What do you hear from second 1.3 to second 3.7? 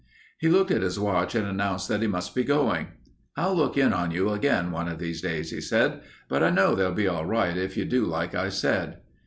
and announced that he must be going. "I'll